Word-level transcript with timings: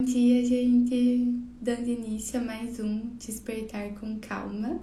Bom 0.00 0.06
dia, 0.06 0.44
gente! 0.44 1.42
Dando 1.60 1.88
início 1.88 2.38
a 2.38 2.44
mais 2.44 2.78
um 2.78 3.16
Despertar 3.16 3.94
com 3.94 4.20
Calma, 4.20 4.80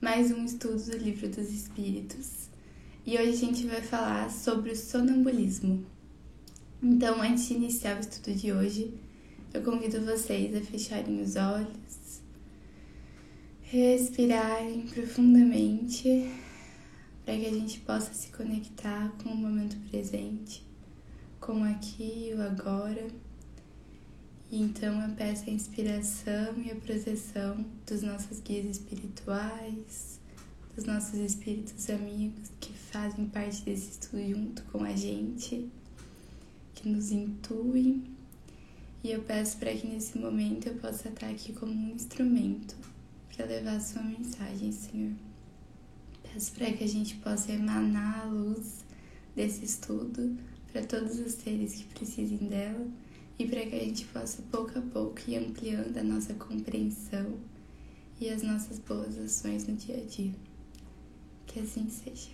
mais 0.00 0.30
um 0.30 0.44
estudo 0.44 0.80
do 0.92 0.96
Livro 0.96 1.28
dos 1.28 1.50
Espíritos. 1.50 2.48
E 3.04 3.18
hoje 3.18 3.30
a 3.30 3.32
gente 3.32 3.66
vai 3.66 3.82
falar 3.82 4.30
sobre 4.30 4.70
o 4.70 4.76
sonambulismo. 4.76 5.84
Então, 6.80 7.20
antes 7.20 7.48
de 7.48 7.54
iniciar 7.54 7.96
o 7.96 8.00
estudo 8.00 8.32
de 8.32 8.52
hoje, 8.52 8.94
eu 9.52 9.60
convido 9.60 10.00
vocês 10.02 10.54
a 10.54 10.60
fecharem 10.60 11.20
os 11.20 11.34
olhos, 11.34 12.22
respirarem 13.60 14.82
profundamente, 14.82 16.30
para 17.24 17.36
que 17.36 17.46
a 17.46 17.52
gente 17.52 17.80
possa 17.80 18.14
se 18.14 18.28
conectar 18.28 19.12
com 19.20 19.30
o 19.30 19.36
momento 19.36 19.76
presente, 19.90 20.64
com 21.40 21.64
aqui 21.64 22.28
e 22.30 22.34
o 22.34 22.40
agora 22.40 23.04
então 24.50 25.02
eu 25.02 25.14
peço 25.14 25.48
a 25.48 25.52
inspiração 25.52 26.54
e 26.64 26.70
a 26.70 26.76
proteção 26.76 27.64
dos 27.86 28.02
nossos 28.02 28.40
guias 28.40 28.66
espirituais, 28.66 30.20
dos 30.74 30.84
nossos 30.84 31.18
espíritos 31.18 31.88
amigos 31.90 32.50
que 32.60 32.72
fazem 32.72 33.26
parte 33.26 33.62
desse 33.62 33.90
estudo 33.92 34.28
junto 34.28 34.62
com 34.64 34.84
a 34.84 34.94
gente, 34.94 35.68
que 36.74 36.88
nos 36.88 37.10
intuem. 37.10 38.04
E 39.02 39.10
eu 39.10 39.22
peço 39.22 39.58
para 39.58 39.74
que 39.74 39.86
nesse 39.86 40.18
momento 40.18 40.68
eu 40.68 40.74
possa 40.76 41.08
estar 41.08 41.28
aqui 41.28 41.52
como 41.52 41.72
um 41.72 41.94
instrumento 41.94 42.76
para 43.34 43.46
levar 43.46 43.76
a 43.76 43.80
sua 43.80 44.02
mensagem, 44.02 44.72
Senhor. 44.72 45.12
Peço 46.22 46.52
para 46.52 46.72
que 46.72 46.84
a 46.84 46.88
gente 46.88 47.16
possa 47.16 47.52
emanar 47.52 48.22
a 48.22 48.24
luz 48.24 48.84
desse 49.34 49.64
estudo 49.64 50.36
para 50.72 50.84
todos 50.84 51.18
os 51.18 51.32
seres 51.32 51.74
que 51.74 51.84
precisem 51.94 52.38
dela 52.48 52.86
e 53.38 53.46
para 53.46 53.66
que 53.66 53.74
a 53.74 53.80
gente 53.80 54.04
possa 54.06 54.42
pouco 54.50 54.78
a 54.78 54.82
pouco 54.82 55.20
ir 55.26 55.36
ampliando 55.36 55.96
a 55.96 56.02
nossa 56.02 56.34
compreensão 56.34 57.34
e 58.20 58.28
as 58.28 58.42
nossas 58.42 58.78
boas 58.78 59.18
ações 59.18 59.66
no 59.66 59.74
dia 59.74 59.96
a 59.96 60.04
dia. 60.04 60.32
Que 61.46 61.60
assim 61.60 61.88
seja. 61.88 62.30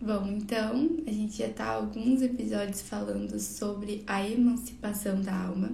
Bom, 0.00 0.26
então 0.28 0.90
a 1.06 1.12
gente 1.12 1.36
já 1.36 1.46
está 1.46 1.66
alguns 1.66 2.22
episódios 2.22 2.80
falando 2.80 3.38
sobre 3.38 4.02
a 4.06 4.26
emancipação 4.26 5.20
da 5.20 5.46
alma, 5.46 5.72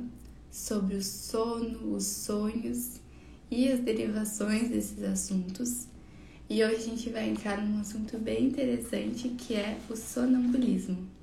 sobre 0.50 0.96
o 0.96 1.02
sono, 1.02 1.94
os 1.94 2.04
sonhos 2.04 3.00
e 3.50 3.68
as 3.68 3.80
derivações 3.80 4.68
desses 4.68 5.02
assuntos. 5.04 5.86
E 6.48 6.62
hoje 6.64 6.74
a 6.74 6.80
gente 6.80 7.10
vai 7.10 7.28
entrar 7.28 7.64
num 7.64 7.80
assunto 7.80 8.18
bem 8.18 8.46
interessante 8.46 9.28
que 9.28 9.54
é 9.54 9.78
o 9.88 9.96
sonambulismo. 9.96 11.15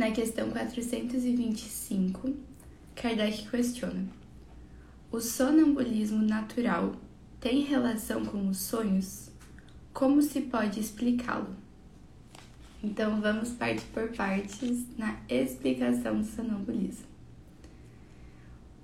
Na 0.00 0.10
questão 0.12 0.48
425, 0.48 2.34
Kardec 2.96 3.46
questiona: 3.50 4.06
O 5.12 5.20
sonambulismo 5.20 6.22
natural 6.22 6.94
tem 7.38 7.60
relação 7.60 8.24
com 8.24 8.48
os 8.48 8.56
sonhos? 8.56 9.30
Como 9.92 10.22
se 10.22 10.40
pode 10.40 10.80
explicá-lo? 10.80 11.54
Então 12.82 13.20
vamos 13.20 13.50
partir 13.50 13.84
por 13.92 14.08
partes 14.12 14.86
na 14.96 15.18
explicação 15.28 16.16
do 16.18 16.24
sonambulismo. 16.24 17.04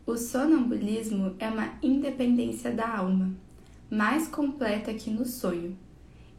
O 0.05 0.19
sonambulismo 0.19 1.35
é 1.39 1.49
uma 1.49 1.79
independência 1.83 2.71
da 2.73 2.95
alma, 2.95 3.33
mais 3.91 4.29
completa 4.29 4.93
que 4.93 5.09
no 5.09 5.25
sonho, 5.25 5.79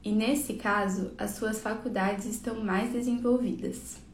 e 0.03 0.11
nesse 0.11 0.53
caso 0.53 1.13
as 1.17 1.31
suas 1.31 1.59
faculdades 1.59 2.27
estão 2.27 2.63
mais 2.63 2.93
desenvolvidas. 2.93 4.05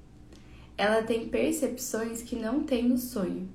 Ela 0.77 1.03
tem 1.03 1.27
percepções 1.27 2.21
que 2.21 2.35
não 2.35 2.63
tem 2.63 2.87
no 2.87 2.97
sonho. 2.97 3.47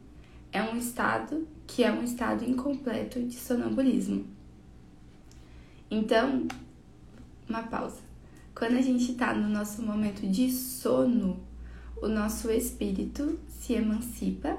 É 0.53 0.63
um 0.63 0.77
estado 0.77 1.47
que 1.67 1.85
é 1.85 1.93
um 1.93 2.03
estado 2.03 2.45
incompleto 2.45 3.21
de 3.23 3.35
sonambulismo. 3.35 4.27
Então, 5.91 6.47
uma 7.49 7.63
pausa. 7.65 8.01
Quando 8.55 8.77
a 8.77 8.83
gente 8.83 9.13
está 9.13 9.35
no 9.35 9.49
nosso 9.49 9.83
momento 9.83 10.27
de 10.27 10.51
sono, 10.51 11.41
o 12.01 12.09
nosso 12.09 12.51
espírito 12.51 13.39
se 13.49 13.75
emancipa. 13.75 14.59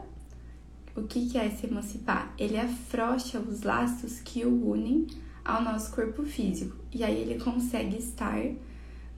O 0.96 1.04
que, 1.04 1.30
que 1.30 1.38
é 1.38 1.50
se 1.50 1.66
emancipar? 1.66 2.34
Ele 2.38 2.58
afrouxa 2.58 3.40
os 3.40 3.64
laços 3.64 4.20
que 4.20 4.46
o 4.46 4.72
unem 4.72 5.08
ao 5.44 5.64
nosso 5.64 5.92
corpo 5.92 6.24
físico 6.24 6.76
e 6.92 7.04
aí 7.04 7.22
ele 7.22 7.42
consegue 7.42 7.98
estar 7.98 8.40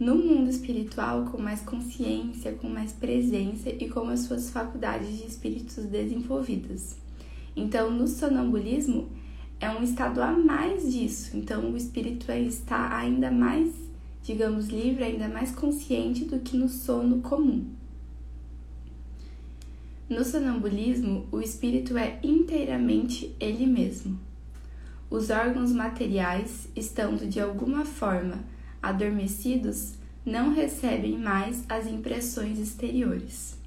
no 0.01 0.15
mundo 0.15 0.49
espiritual 0.49 1.25
com 1.25 1.39
mais 1.39 1.61
consciência, 1.61 2.53
com 2.53 2.67
mais 2.67 2.91
presença 2.91 3.69
e 3.69 3.87
com 3.87 4.09
as 4.09 4.21
suas 4.21 4.49
faculdades 4.49 5.15
de 5.15 5.27
espíritos 5.27 5.85
desenvolvidas. 5.85 6.97
Então, 7.55 7.91
no 7.91 8.07
sonambulismo, 8.07 9.09
é 9.59 9.69
um 9.69 9.83
estado 9.83 10.19
a 10.23 10.31
mais 10.31 10.91
disso. 10.91 11.37
Então, 11.37 11.71
o 11.71 11.77
espírito 11.77 12.31
está 12.31 12.97
ainda 12.97 13.29
mais, 13.29 13.75
digamos, 14.23 14.69
livre, 14.69 15.03
ainda 15.03 15.27
mais 15.27 15.51
consciente 15.51 16.25
do 16.25 16.39
que 16.39 16.57
no 16.57 16.67
sono 16.67 17.21
comum. 17.21 17.63
No 20.09 20.23
sonambulismo, 20.23 21.27
o 21.31 21.39
espírito 21.39 21.95
é 21.95 22.19
inteiramente 22.23 23.35
ele 23.39 23.67
mesmo. 23.67 24.19
Os 25.11 25.29
órgãos 25.29 25.71
materiais, 25.71 26.67
estando 26.75 27.29
de 27.29 27.39
alguma 27.39 27.85
forma 27.85 28.39
adormecidos 28.81 29.93
não 30.25 30.53
recebem 30.53 31.17
mais 31.17 31.63
as 31.67 31.87
impressões 31.87 32.59
exteriores. 32.59 33.57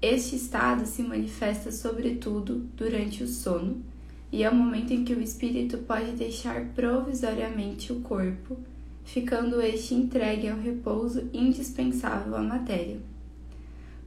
Este 0.00 0.36
estado 0.36 0.86
se 0.86 1.02
manifesta 1.02 1.72
sobretudo 1.72 2.66
durante 2.76 3.22
o 3.22 3.26
sono 3.26 3.82
e 4.30 4.42
é 4.42 4.50
o 4.50 4.54
momento 4.54 4.92
em 4.92 5.04
que 5.04 5.14
o 5.14 5.22
espírito 5.22 5.78
pode 5.78 6.12
deixar 6.12 6.66
provisoriamente 6.74 7.92
o 7.92 8.00
corpo, 8.00 8.58
ficando 9.04 9.60
este 9.60 9.94
entregue 9.94 10.48
ao 10.48 10.58
repouso 10.58 11.28
indispensável 11.32 12.36
à 12.36 12.42
matéria. 12.42 12.98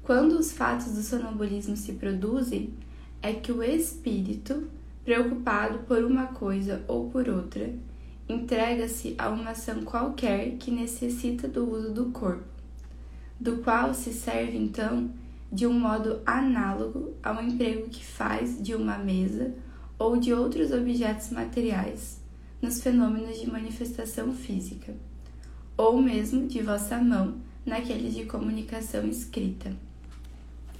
Quando 0.03 0.34
os 0.34 0.52
fatos 0.52 0.94
do 0.94 1.02
sonambulismo 1.02 1.75
se 1.75 1.94
produzem, 1.94 2.74
é 3.22 3.34
que 3.34 3.52
o 3.52 3.64
espírito, 3.64 4.68
preocupado 5.03 5.80
por 5.80 6.03
uma 6.03 6.28
coisa 6.28 6.84
ou 6.88 7.09
por 7.09 7.28
outra, 7.30 7.74
entrega-se 8.30 9.16
a 9.18 9.28
uma 9.30 9.50
ação 9.50 9.82
qualquer 9.82 10.52
que 10.58 10.70
necessita 10.70 11.48
do 11.48 11.68
uso 11.68 11.92
do 11.92 12.06
corpo, 12.12 12.46
do 13.40 13.58
qual 13.58 13.94
se 13.96 14.14
serve 14.14 14.56
então 14.56 15.10
de 15.52 15.66
um 15.66 15.74
modo 15.74 16.22
análogo 16.24 17.16
ao 17.24 17.42
emprego 17.42 17.90
que 17.90 18.06
faz 18.06 18.62
de 18.62 18.76
uma 18.76 19.00
mesa 19.00 19.56
ou 19.98 20.16
de 20.16 20.32
outros 20.32 20.72
objetos 20.72 21.32
materiais 21.32 22.22
nos 22.62 22.82
fenômenos 22.82 23.40
de 23.40 23.50
manifestação 23.50 24.32
física, 24.32 24.94
ou 25.76 26.00
mesmo 26.00 26.46
de 26.48 26.62
vossa 26.62 26.98
mão 26.98 27.36
naqueles 27.66 28.14
de 28.14 28.26
comunicação 28.26 29.08
escrita. 29.08 29.72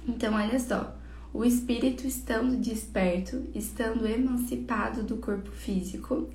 Então, 0.06 0.34
olha 0.34 0.58
só, 0.60 0.96
o 1.32 1.44
espírito 1.44 2.06
estando 2.06 2.56
desperto, 2.56 3.44
estando 3.54 4.06
emancipado 4.06 5.02
do 5.02 5.16
corpo 5.16 5.50
físico, 5.50 6.28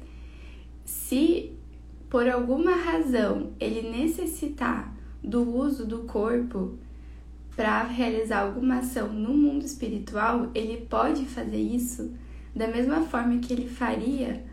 se 0.86 1.52
por 2.10 2.30
alguma 2.30 2.76
razão 2.76 3.52
ele 3.60 3.90
necessitar 3.90 4.96
do 5.22 5.42
uso 5.42 5.86
do 5.86 6.04
corpo 6.04 6.78
para 7.56 7.84
realizar 7.84 8.42
alguma 8.42 8.78
ação 8.78 9.12
no 9.12 9.34
mundo 9.34 9.66
espiritual, 9.66 10.52
ele 10.54 10.86
pode 10.90 11.26
fazer 11.26 11.58
isso 11.58 12.14
da 12.56 12.68
mesma 12.68 13.02
forma 13.02 13.40
que 13.40 13.52
ele 13.52 13.68
faria 13.68 14.46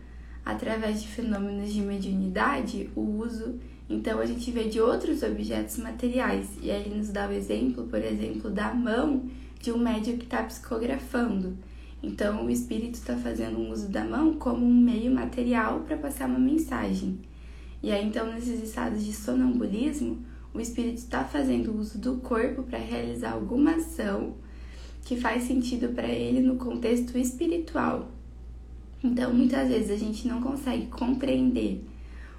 através 0.45 1.01
de 1.01 1.07
fenômenos 1.07 1.71
de 1.71 1.81
mediunidade, 1.81 2.89
o 2.95 3.01
uso. 3.01 3.59
Então 3.89 4.19
a 4.19 4.25
gente 4.25 4.49
vê 4.51 4.65
de 4.65 4.79
outros 4.79 5.23
objetos 5.23 5.77
materiais, 5.77 6.49
e 6.61 6.71
aí 6.71 6.85
ele 6.85 6.95
nos 6.95 7.09
dá 7.09 7.27
o 7.27 7.31
exemplo, 7.31 7.85
por 7.85 8.01
exemplo, 8.01 8.49
da 8.49 8.73
mão 8.73 9.29
de 9.61 9.71
um 9.71 9.77
médium 9.77 10.17
que 10.17 10.25
está 10.25 10.43
psicografando. 10.43 11.57
Então, 12.03 12.45
o 12.45 12.49
espírito 12.49 12.95
está 12.95 13.15
fazendo 13.15 13.57
um 13.57 13.71
uso 13.71 13.87
da 13.87 14.03
mão 14.03 14.33
como 14.33 14.65
um 14.65 14.73
meio 14.73 15.09
material 15.09 15.79
para 15.79 15.95
passar 15.95 16.27
uma 16.27 16.37
mensagem. 16.37 17.17
E 17.81 17.89
aí, 17.93 18.05
então, 18.05 18.31
nesses 18.33 18.61
estados 18.61 19.05
de 19.05 19.13
sonambulismo, 19.13 20.17
o 20.53 20.59
espírito 20.59 20.97
está 20.97 21.23
fazendo 21.23 21.73
uso 21.73 21.97
do 21.97 22.17
corpo 22.17 22.63
para 22.63 22.77
realizar 22.77 23.31
alguma 23.31 23.75
ação 23.75 24.35
que 25.05 25.15
faz 25.15 25.43
sentido 25.43 25.93
para 25.93 26.09
ele 26.09 26.41
no 26.41 26.57
contexto 26.57 27.17
espiritual. 27.17 28.11
Então, 29.01 29.33
muitas 29.33 29.69
vezes 29.69 29.89
a 29.89 29.97
gente 29.97 30.27
não 30.27 30.41
consegue 30.41 30.87
compreender 30.87 31.85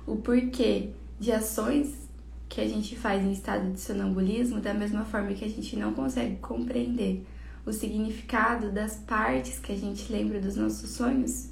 o 0.07 0.17
porquê 0.17 0.91
de 1.19 1.33
ações 1.33 2.07
que 2.51 2.61
a 2.61 2.69
gente 2.69 2.97
faz 2.97 3.25
em 3.25 3.33
estado 3.33 3.73
de 3.73 3.81
sonambulismo 3.81 4.61
da 4.61 4.75
mesma 4.75 5.07
forma 5.07 5.33
que 5.33 5.45
a 5.45 5.49
gente 5.49 5.75
não 5.77 5.95
consegue 5.95 6.37
compreender 6.37 7.25
o 7.67 7.73
significado 7.73 8.71
das 8.71 8.97
partes 8.97 9.59
que 9.59 9.73
a 9.73 9.77
gente 9.77 10.13
lembra 10.13 10.41
dos 10.41 10.57
nossos 10.57 10.91
sonhos, 10.91 11.51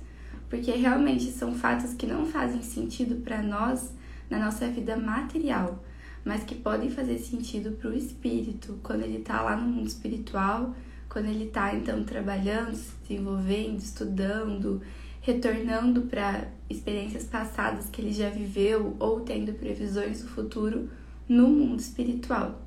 porque 0.48 0.70
realmente 0.72 1.30
são 1.30 1.54
fatos 1.54 1.94
que 1.94 2.06
não 2.06 2.26
fazem 2.26 2.62
sentido 2.62 3.22
para 3.22 3.42
nós 3.42 3.90
na 4.28 4.38
nossa 4.38 4.68
vida 4.68 4.96
material, 4.96 5.82
mas 6.24 6.44
que 6.44 6.54
podem 6.54 6.90
fazer 6.90 7.18
sentido 7.18 7.72
para 7.72 7.90
o 7.90 7.94
espírito, 7.94 8.78
quando 8.82 9.02
ele 9.02 9.18
está 9.18 9.40
lá 9.42 9.56
no 9.56 9.68
mundo 9.68 9.88
espiritual, 9.88 10.74
quando 11.08 11.26
ele 11.26 11.44
está 11.44 11.74
então 11.74 12.04
trabalhando, 12.04 12.74
se 12.74 12.92
desenvolvendo, 13.02 13.78
estudando, 13.78 14.80
retornando 15.20 16.02
para 16.02 16.48
experiências 16.68 17.24
passadas 17.24 17.88
que 17.90 18.00
ele 18.00 18.12
já 18.12 18.28
viveu 18.28 18.96
ou 18.98 19.20
tendo 19.20 19.52
previsões 19.52 20.22
do 20.22 20.28
futuro 20.28 20.88
no 21.28 21.48
mundo 21.48 21.80
espiritual. 21.80 22.60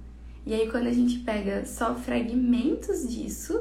E 0.45 0.53
aí 0.53 0.69
quando 0.69 0.87
a 0.87 0.93
gente 0.93 1.19
pega 1.19 1.65
só 1.65 1.95
fragmentos 1.95 3.07
disso, 3.07 3.59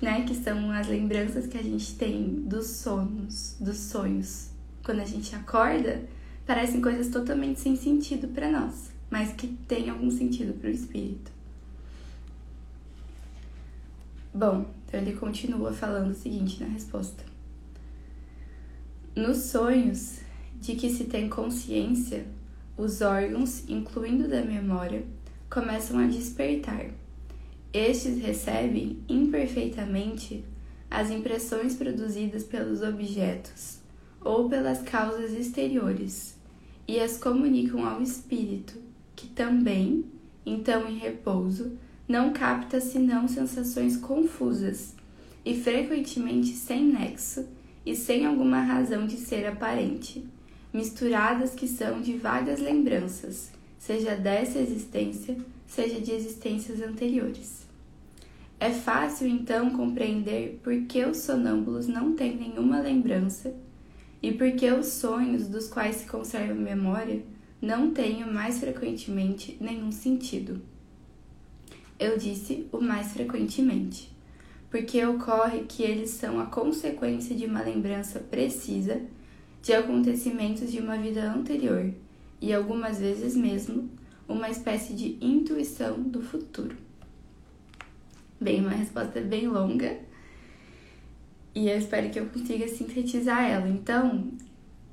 né, 0.00 0.24
que 0.24 0.34
são 0.34 0.70
as 0.70 0.88
lembranças 0.88 1.46
que 1.46 1.58
a 1.58 1.62
gente 1.62 1.94
tem 1.96 2.42
dos 2.42 2.66
sonhos, 2.66 3.56
dos 3.60 3.76
sonhos, 3.76 4.48
quando 4.82 5.00
a 5.00 5.04
gente 5.04 5.34
acorda, 5.34 6.02
parecem 6.46 6.80
coisas 6.80 7.08
totalmente 7.08 7.60
sem 7.60 7.76
sentido 7.76 8.28
para 8.28 8.50
nós, 8.50 8.90
mas 9.10 9.32
que 9.32 9.46
têm 9.46 9.90
algum 9.90 10.10
sentido 10.10 10.54
para 10.54 10.68
o 10.68 10.72
espírito. 10.72 11.30
Bom, 14.34 14.66
então 14.86 14.98
ele 14.98 15.12
continua 15.12 15.72
falando 15.72 16.10
o 16.10 16.14
seguinte 16.14 16.62
na 16.62 16.68
resposta. 16.68 17.22
Nos 19.14 19.36
sonhos 19.38 20.20
de 20.58 20.74
que 20.74 20.88
se 20.88 21.04
tem 21.04 21.28
consciência, 21.28 22.26
os 22.78 23.02
órgãos, 23.02 23.68
incluindo 23.68 24.26
da 24.26 24.42
memória, 24.42 25.04
começam 25.52 25.98
a 25.98 26.06
despertar. 26.06 26.86
Estes 27.74 28.22
recebem 28.22 28.98
imperfeitamente 29.06 30.42
as 30.90 31.10
impressões 31.10 31.74
produzidas 31.74 32.42
pelos 32.42 32.80
objetos 32.80 33.78
ou 34.22 34.48
pelas 34.48 34.80
causas 34.80 35.32
exteriores 35.32 36.38
e 36.88 36.98
as 36.98 37.18
comunicam 37.18 37.84
ao 37.86 38.00
espírito, 38.00 38.80
que 39.14 39.26
também, 39.26 40.06
então 40.46 40.88
em 40.88 40.96
repouso, 40.96 41.76
não 42.08 42.32
capta 42.32 42.80
senão 42.80 43.28
sensações 43.28 43.98
confusas 43.98 44.96
e 45.44 45.54
frequentemente 45.54 46.48
sem 46.48 46.82
nexo 46.84 47.46
e 47.84 47.94
sem 47.94 48.24
alguma 48.24 48.62
razão 48.62 49.06
de 49.06 49.18
ser 49.18 49.46
aparente, 49.46 50.26
misturadas 50.72 51.54
que 51.54 51.68
são 51.68 52.00
de 52.00 52.16
vagas 52.16 52.58
lembranças, 52.58 53.50
seja 53.82 54.14
dessa 54.14 54.60
existência, 54.60 55.36
seja 55.66 56.00
de 56.00 56.12
existências 56.12 56.80
anteriores. 56.80 57.66
É 58.60 58.70
fácil 58.70 59.26
então 59.26 59.70
compreender 59.70 60.60
por 60.62 60.82
que 60.82 61.04
os 61.04 61.16
sonâmbulos 61.16 61.88
não 61.88 62.14
têm 62.14 62.36
nenhuma 62.36 62.78
lembrança 62.78 63.52
e 64.22 64.30
por 64.30 64.52
que 64.52 64.70
os 64.70 64.86
sonhos 64.86 65.48
dos 65.48 65.66
quais 65.66 65.96
se 65.96 66.06
conserva 66.06 66.54
memória 66.54 67.24
não 67.60 67.90
têm 67.90 68.24
mais 68.24 68.60
frequentemente 68.60 69.56
nenhum 69.60 69.90
sentido. 69.90 70.62
Eu 71.98 72.16
disse 72.16 72.68
o 72.70 72.80
mais 72.80 73.12
frequentemente 73.12 74.12
porque 74.70 75.04
ocorre 75.04 75.64
que 75.68 75.82
eles 75.82 76.10
são 76.10 76.38
a 76.38 76.46
consequência 76.46 77.34
de 77.34 77.46
uma 77.46 77.62
lembrança 77.62 78.20
precisa 78.20 79.02
de 79.60 79.72
acontecimentos 79.72 80.70
de 80.70 80.78
uma 80.78 80.96
vida 80.96 81.32
anterior 81.32 81.92
e 82.42 82.52
algumas 82.52 82.98
vezes 82.98 83.34
mesmo 83.34 83.88
uma 84.28 84.50
espécie 84.50 84.92
de 84.92 85.16
intuição 85.24 86.02
do 86.02 86.20
futuro. 86.20 86.76
Bem, 88.38 88.60
uma 88.60 88.72
resposta 88.72 89.18
bem 89.20 89.46
longa 89.46 89.98
e 91.54 91.68
eu 91.68 91.78
espero 91.78 92.10
que 92.10 92.18
eu 92.18 92.26
consiga 92.26 92.68
sintetizar 92.68 93.44
ela. 93.44 93.66
Então, 93.68 94.30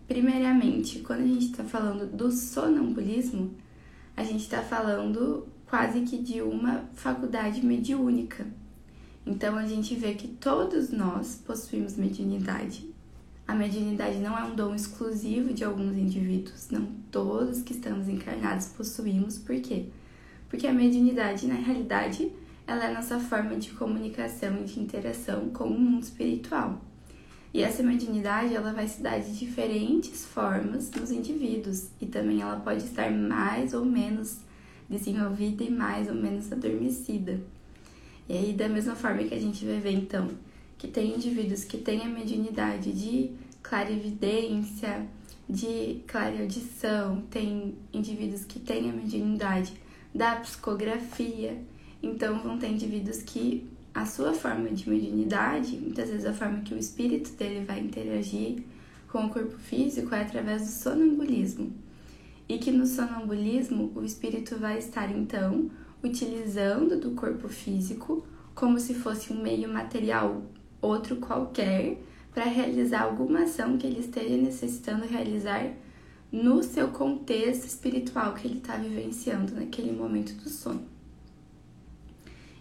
primeiramente, 0.07 0.99
quando 0.99 1.23
a 1.23 1.27
gente 1.27 1.47
está 1.47 1.63
falando 1.65 2.05
do 2.05 2.31
sonambulismo, 2.31 3.53
a 4.15 4.23
gente 4.23 4.43
está 4.43 4.61
falando 4.61 5.47
quase 5.65 6.01
que 6.01 6.17
de 6.17 6.41
uma 6.41 6.85
faculdade 6.93 7.65
mediúnica 7.65 8.45
então 9.29 9.57
a 9.57 9.65
gente 9.67 9.93
vê 9.93 10.15
que 10.15 10.27
todos 10.27 10.89
nós 10.89 11.41
possuímos 11.45 11.95
mediunidade. 11.95 12.89
A 13.49 13.55
mediunidade 13.55 14.19
não 14.19 14.37
é 14.37 14.43
um 14.43 14.53
dom 14.53 14.75
exclusivo 14.75 15.51
de 15.55 15.63
alguns 15.63 15.97
indivíduos, 15.97 16.69
não 16.69 16.85
todos 17.09 17.63
que 17.63 17.73
estamos 17.73 18.07
encarnados 18.07 18.67
possuímos. 18.67 19.39
Por 19.39 19.59
quê? 19.59 19.87
Porque 20.47 20.67
a 20.67 20.71
mediunidade, 20.71 21.47
na 21.47 21.55
realidade, 21.55 22.31
ela 22.67 22.83
é 22.83 22.91
a 22.91 22.93
nossa 22.93 23.19
forma 23.19 23.55
de 23.55 23.71
comunicação 23.71 24.61
e 24.61 24.65
de 24.65 24.79
interação 24.79 25.49
com 25.49 25.63
o 25.63 25.79
mundo 25.79 26.03
espiritual. 26.03 26.79
E 27.51 27.63
essa 27.63 27.81
mediunidade, 27.81 28.53
ela 28.53 28.71
vai 28.71 28.87
se 28.87 29.01
dar 29.01 29.19
de 29.19 29.35
diferentes 29.35 30.23
formas 30.25 30.91
nos 30.91 31.09
indivíduos 31.09 31.89
e 31.99 32.05
também 32.05 32.43
ela 32.43 32.57
pode 32.57 32.83
estar 32.83 33.09
mais 33.09 33.73
ou 33.73 33.83
menos 33.83 34.41
desenvolvida 34.87 35.63
e 35.63 35.71
mais 35.71 36.07
ou 36.07 36.13
menos 36.13 36.51
adormecida. 36.51 37.41
E 38.29 38.33
aí, 38.33 38.53
da 38.53 38.69
mesma 38.69 38.93
forma 38.93 39.23
que 39.23 39.33
a 39.33 39.41
gente 39.41 39.65
vai 39.65 39.79
ver, 39.79 39.93
então, 39.93 40.29
que 40.77 40.87
tem 40.87 41.15
indivíduos 41.15 41.65
que 41.65 41.77
têm 41.77 42.03
a 42.03 42.05
mediunidade 42.07 42.93
de 42.93 43.31
clarividência, 43.61 45.07
de 45.49 46.01
clareaudição, 46.05 47.23
tem 47.31 47.75
indivíduos 47.91 48.45
que 48.45 48.59
têm 48.59 48.89
a 48.89 48.93
mediunidade 48.93 49.73
da 50.13 50.35
psicografia, 50.35 51.57
então 52.03 52.39
vão 52.39 52.59
ter 52.59 52.69
indivíduos 52.69 53.23
que 53.23 53.67
a 53.93 54.05
sua 54.05 54.33
forma 54.33 54.69
de 54.69 54.87
mediunidade, 54.87 55.75
muitas 55.77 56.09
vezes 56.09 56.25
a 56.25 56.33
forma 56.33 56.61
que 56.61 56.73
o 56.73 56.77
espírito 56.77 57.31
dele 57.31 57.65
vai 57.65 57.79
interagir 57.79 58.63
com 59.07 59.25
o 59.25 59.29
corpo 59.29 59.57
físico 59.57 60.13
é 60.13 60.21
através 60.21 60.61
do 60.61 60.71
sonambulismo. 60.71 61.73
E 62.47 62.57
que 62.59 62.71
no 62.71 62.85
sonambulismo 62.85 63.91
o 63.95 64.03
espírito 64.03 64.57
vai 64.57 64.77
estar 64.77 65.11
então 65.11 65.69
utilizando 66.03 66.99
do 66.99 67.11
corpo 67.11 67.49
físico 67.49 68.25
como 68.53 68.79
se 68.79 68.93
fosse 68.93 69.33
um 69.33 69.41
meio 69.41 69.71
material 69.71 70.43
outro 70.81 71.17
qualquer 71.17 72.01
para 72.33 72.45
realizar 72.45 73.03
alguma 73.03 73.43
ação 73.43 73.77
que 73.77 73.87
ele 73.87 73.99
esteja 73.99 74.37
necessitando 74.37 75.05
realizar 75.05 75.71
no 76.31 76.61
seu 76.63 76.89
contexto 76.89 77.65
espiritual 77.65 78.33
que 78.33 78.47
ele 78.47 78.59
está 78.59 78.75
vivenciando 78.77 79.55
naquele 79.55 79.91
momento 79.91 80.33
do 80.35 80.49
sono. 80.49 80.87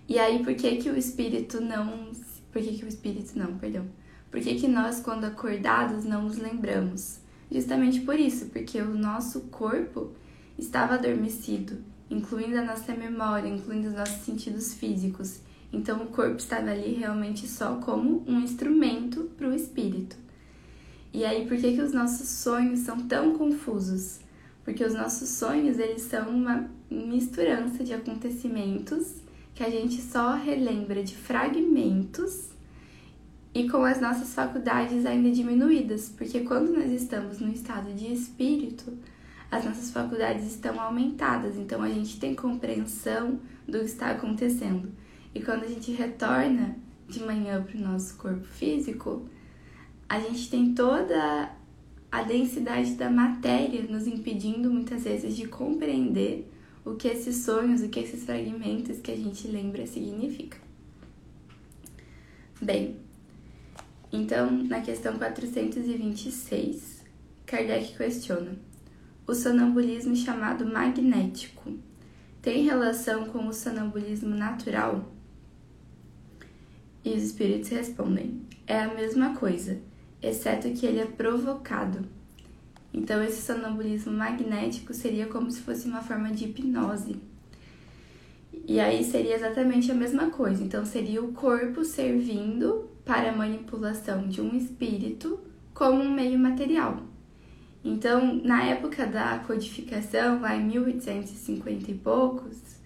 E 0.08 0.18
aí, 0.18 0.42
por 0.42 0.54
que 0.54 0.76
que 0.76 0.88
o 0.88 0.96
espírito 0.96 1.60
não... 1.60 2.10
Por 2.50 2.62
que 2.62 2.78
que 2.78 2.84
o 2.84 2.88
espírito 2.88 3.38
não, 3.38 3.58
perdão. 3.58 3.86
Por 4.30 4.40
que 4.40 4.54
que 4.54 4.66
nós, 4.66 5.00
quando 5.00 5.24
acordados, 5.24 6.04
não 6.04 6.22
nos 6.22 6.38
lembramos? 6.38 7.20
Justamente 7.52 8.00
por 8.00 8.18
isso, 8.18 8.46
porque 8.46 8.80
o 8.80 8.94
nosso 8.94 9.42
corpo 9.42 10.12
estava 10.58 10.94
adormecido 10.94 11.78
incluindo 12.10 12.58
a 12.58 12.64
nossa 12.64 12.94
memória, 12.94 13.48
incluindo 13.48 13.88
os 13.88 13.94
nossos 13.94 14.24
sentidos 14.24 14.74
físicos. 14.74 15.40
Então, 15.72 16.02
o 16.02 16.06
corpo 16.06 16.36
estava 16.36 16.70
ali 16.70 16.94
realmente 16.94 17.46
só 17.46 17.76
como 17.76 18.24
um 18.26 18.40
instrumento 18.40 19.30
para 19.36 19.48
o 19.48 19.54
espírito. 19.54 20.16
E 21.12 21.24
aí, 21.24 21.46
por 21.46 21.56
que, 21.56 21.74
que 21.74 21.80
os 21.80 21.92
nossos 21.92 22.28
sonhos 22.28 22.80
são 22.80 23.06
tão 23.06 23.36
confusos? 23.36 24.20
Porque 24.64 24.84
os 24.84 24.94
nossos 24.94 25.28
sonhos, 25.30 25.78
eles 25.78 26.02
são 26.02 26.28
uma 26.28 26.68
misturança 26.90 27.82
de 27.82 27.92
acontecimentos 27.92 29.14
que 29.54 29.64
a 29.64 29.70
gente 29.70 30.00
só 30.00 30.34
relembra 30.34 31.02
de 31.02 31.16
fragmentos 31.16 32.50
e 33.54 33.68
com 33.68 33.84
as 33.84 34.00
nossas 34.00 34.32
faculdades 34.34 35.04
ainda 35.04 35.30
diminuídas, 35.32 36.12
porque 36.16 36.40
quando 36.40 36.72
nós 36.72 36.92
estamos 36.92 37.40
no 37.40 37.50
estado 37.50 37.92
de 37.92 38.12
espírito, 38.12 38.96
as 39.50 39.64
nossas 39.64 39.90
faculdades 39.90 40.46
estão 40.46 40.78
aumentadas, 40.80 41.56
então 41.56 41.82
a 41.82 41.88
gente 41.88 42.20
tem 42.20 42.34
compreensão 42.34 43.40
do 43.66 43.80
que 43.80 43.86
está 43.86 44.10
acontecendo. 44.10 44.92
E 45.34 45.40
quando 45.40 45.64
a 45.64 45.68
gente 45.68 45.92
retorna 45.92 46.76
de 47.08 47.20
manhã 47.20 47.62
para 47.62 47.76
o 47.76 47.80
nosso 47.80 48.16
corpo 48.16 48.44
físico, 48.44 49.28
a 50.08 50.18
gente 50.20 50.50
tem 50.50 50.74
toda 50.74 51.54
a 52.10 52.22
densidade 52.22 52.94
da 52.94 53.10
matéria 53.10 53.82
nos 53.82 54.06
impedindo 54.06 54.70
muitas 54.70 55.04
vezes 55.04 55.36
de 55.36 55.46
compreender 55.46 56.50
o 56.84 56.94
que 56.94 57.08
esses 57.08 57.36
sonhos, 57.36 57.82
o 57.82 57.88
que 57.88 58.00
esses 58.00 58.24
fragmentos 58.24 59.00
que 59.00 59.10
a 59.10 59.16
gente 59.16 59.46
lembra 59.48 59.86
significam. 59.86 60.60
Bem, 62.60 62.96
então 64.10 64.50
na 64.50 64.80
questão 64.80 65.18
426, 65.18 67.04
Kardec 67.44 67.96
questiona 67.96 68.56
o 69.26 69.34
sonambulismo 69.34 70.16
chamado 70.16 70.64
magnético 70.66 71.78
tem 72.40 72.64
relação 72.64 73.26
com 73.26 73.46
o 73.46 73.52
sonambulismo 73.52 74.34
natural? 74.34 75.04
E 77.04 77.14
os 77.14 77.22
espíritos 77.22 77.68
respondem: 77.68 78.40
é 78.66 78.80
a 78.80 78.94
mesma 78.94 79.34
coisa, 79.34 79.78
exceto 80.22 80.70
que 80.70 80.86
ele 80.86 81.00
é 81.00 81.06
provocado. 81.06 82.06
Então, 82.92 83.22
esse 83.22 83.42
sonambulismo 83.42 84.12
magnético 84.12 84.94
seria 84.94 85.26
como 85.26 85.50
se 85.50 85.60
fosse 85.60 85.86
uma 85.86 86.02
forma 86.02 86.30
de 86.30 86.46
hipnose. 86.46 87.16
E 88.66 88.80
aí 88.80 89.04
seria 89.04 89.34
exatamente 89.34 89.90
a 89.90 89.94
mesma 89.94 90.30
coisa. 90.30 90.62
Então, 90.62 90.84
seria 90.84 91.22
o 91.22 91.32
corpo 91.32 91.84
servindo 91.84 92.88
para 93.04 93.30
a 93.30 93.36
manipulação 93.36 94.28
de 94.28 94.40
um 94.40 94.56
espírito 94.56 95.40
como 95.72 96.02
um 96.02 96.12
meio 96.12 96.38
material. 96.38 97.02
Então, 97.84 98.40
na 98.42 98.64
época 98.64 99.06
da 99.06 99.38
codificação, 99.38 100.40
lá 100.40 100.56
em 100.56 100.66
1850 100.66 101.90
e 101.90 101.94
poucos, 101.94 102.77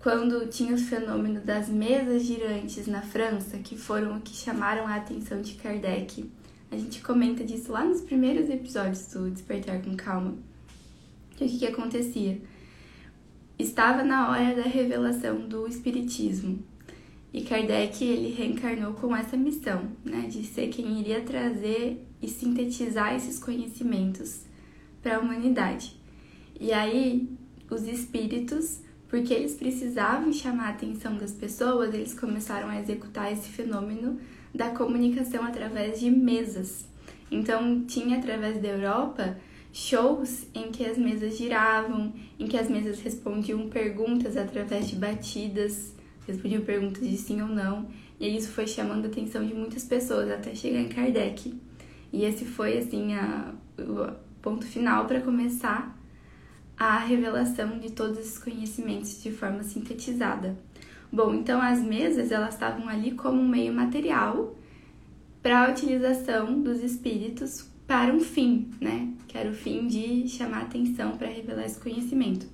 quando 0.00 0.46
tinha 0.48 0.74
o 0.74 0.78
fenômeno 0.78 1.40
das 1.40 1.68
mesas 1.68 2.22
girantes 2.22 2.86
na 2.86 3.02
França, 3.02 3.58
que 3.58 3.76
foram 3.76 4.16
o 4.16 4.20
que 4.20 4.34
chamaram 4.34 4.86
a 4.86 4.96
atenção 4.96 5.40
de 5.42 5.54
Kardec. 5.54 6.30
A 6.70 6.76
gente 6.76 7.00
comenta 7.00 7.44
disso 7.44 7.72
lá 7.72 7.84
nos 7.84 8.00
primeiros 8.00 8.48
episódios 8.48 9.06
do 9.06 9.30
Despertar 9.30 9.82
com 9.82 9.96
Calma. 9.96 10.36
o 11.32 11.36
que, 11.36 11.58
que 11.58 11.66
acontecia? 11.66 12.40
Estava 13.58 14.04
na 14.04 14.30
hora 14.30 14.54
da 14.54 14.62
revelação 14.62 15.48
do 15.48 15.66
Espiritismo. 15.66 16.62
E 17.32 17.42
Kardec 17.42 18.04
ele 18.04 18.32
reencarnou 18.32 18.94
com 18.94 19.14
essa 19.14 19.36
missão, 19.36 19.90
né, 20.04 20.28
de 20.30 20.44
ser 20.44 20.68
quem 20.68 21.00
iria 21.00 21.20
trazer 21.22 22.06
e 22.22 22.28
sintetizar 22.28 23.14
esses 23.14 23.38
conhecimentos 23.38 24.42
para 25.02 25.16
a 25.16 25.20
humanidade. 25.20 25.96
E 26.58 26.72
aí, 26.72 27.28
os 27.70 27.82
espíritos, 27.82 28.80
porque 29.08 29.32
eles 29.32 29.54
precisavam 29.54 30.32
chamar 30.32 30.66
a 30.66 30.70
atenção 30.70 31.16
das 31.16 31.32
pessoas, 31.32 31.94
eles 31.94 32.12
começaram 32.12 32.68
a 32.68 32.80
executar 32.80 33.32
esse 33.32 33.48
fenômeno 33.48 34.20
da 34.54 34.70
comunicação 34.70 35.44
através 35.44 35.98
de 35.98 36.10
mesas. 36.10 36.84
Então, 37.30 37.84
tinha 37.86 38.18
através 38.18 38.60
da 38.60 38.68
Europa 38.68 39.36
shows 39.72 40.46
em 40.54 40.70
que 40.70 40.84
as 40.84 40.98
mesas 40.98 41.36
giravam, 41.36 42.12
em 42.38 42.46
que 42.46 42.56
as 42.56 42.68
mesas 42.68 43.00
respondiam 43.00 43.68
perguntas 43.68 44.36
através 44.36 44.88
de 44.88 44.96
batidas, 44.96 45.94
respondiam 46.26 46.62
perguntas 46.62 47.08
de 47.08 47.16
sim 47.16 47.40
ou 47.40 47.48
não, 47.48 47.88
e 48.20 48.36
isso 48.36 48.50
foi 48.50 48.66
chamando 48.66 49.06
a 49.06 49.08
atenção 49.08 49.46
de 49.46 49.54
muitas 49.54 49.84
pessoas 49.84 50.30
até 50.30 50.54
chegar 50.54 50.80
em 50.80 50.88
Kardec. 50.88 51.54
E 52.12 52.24
esse 52.24 52.44
foi 52.44 52.78
assim 52.78 53.14
a, 53.14 53.52
o 53.78 54.12
ponto 54.42 54.66
final 54.66 55.06
para 55.06 55.20
começar 55.20 55.97
a 56.78 56.98
revelação 56.98 57.78
de 57.78 57.90
todos 57.90 58.18
esses 58.18 58.38
conhecimentos 58.38 59.22
de 59.22 59.32
forma 59.32 59.62
sintetizada. 59.62 60.56
Bom, 61.10 61.34
então 61.34 61.60
as 61.60 61.80
mesas 61.80 62.30
elas 62.30 62.54
estavam 62.54 62.88
ali 62.88 63.12
como 63.12 63.40
um 63.40 63.48
meio 63.48 63.72
material 63.72 64.54
para 65.42 65.66
a 65.66 65.70
utilização 65.70 66.60
dos 66.60 66.82
espíritos 66.82 67.66
para 67.86 68.12
um 68.12 68.20
fim, 68.20 68.70
né? 68.80 69.12
Que 69.26 69.38
era 69.38 69.50
o 69.50 69.54
fim 69.54 69.86
de 69.86 70.28
chamar 70.28 70.62
atenção 70.62 71.16
para 71.16 71.28
revelar 71.28 71.64
esse 71.64 71.80
conhecimento. 71.80 72.46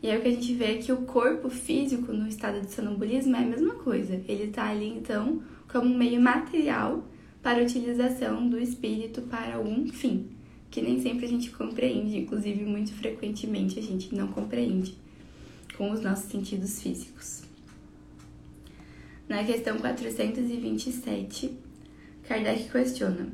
E 0.00 0.08
aí 0.08 0.16
o 0.16 0.22
que 0.22 0.28
a 0.28 0.32
gente 0.32 0.54
vê 0.54 0.64
é 0.64 0.78
que 0.78 0.92
o 0.92 0.98
corpo 0.98 1.50
físico 1.50 2.12
no 2.12 2.28
estado 2.28 2.60
de 2.60 2.72
sonambulismo 2.72 3.34
é 3.34 3.40
a 3.40 3.46
mesma 3.46 3.74
coisa. 3.74 4.14
Ele 4.28 4.44
está 4.44 4.68
ali 4.68 4.88
então 4.88 5.42
como 5.66 5.86
um 5.86 5.98
meio 5.98 6.20
material 6.20 7.04
para 7.42 7.60
a 7.60 7.64
utilização 7.64 8.48
do 8.48 8.58
espírito 8.58 9.22
para 9.22 9.56
algum 9.56 9.88
fim, 9.88 10.30
que 10.70 10.82
nem 10.82 11.00
sempre 11.00 11.26
a 11.26 11.28
gente 11.28 11.50
compreende, 11.50 12.18
inclusive 12.18 12.64
muito 12.64 12.92
frequentemente 12.92 13.78
a 13.78 13.82
gente 13.82 14.14
não 14.14 14.28
compreende 14.28 14.96
com 15.76 15.90
os 15.90 16.00
nossos 16.00 16.30
sentidos 16.30 16.82
físicos. 16.82 17.42
Na 19.28 19.44
questão 19.44 19.78
427, 19.78 21.56
Kardec 22.26 22.70
questiona: 22.70 23.28